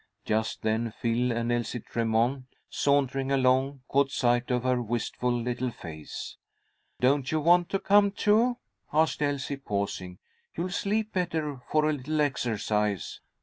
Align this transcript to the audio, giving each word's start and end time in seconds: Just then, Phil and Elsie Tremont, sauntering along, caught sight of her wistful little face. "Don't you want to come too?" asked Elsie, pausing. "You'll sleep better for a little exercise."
Just 0.25 0.63
then, 0.63 0.89
Phil 0.99 1.31
and 1.31 1.51
Elsie 1.51 1.79
Tremont, 1.81 2.45
sauntering 2.71 3.31
along, 3.31 3.81
caught 3.87 4.09
sight 4.09 4.49
of 4.49 4.63
her 4.63 4.81
wistful 4.81 5.31
little 5.31 5.69
face. 5.69 6.37
"Don't 6.99 7.31
you 7.31 7.39
want 7.39 7.69
to 7.69 7.77
come 7.77 8.09
too?" 8.09 8.57
asked 8.91 9.21
Elsie, 9.21 9.57
pausing. 9.57 10.17
"You'll 10.57 10.69
sleep 10.71 11.13
better 11.13 11.61
for 11.69 11.87
a 11.87 11.93
little 11.93 12.19
exercise." 12.19 13.19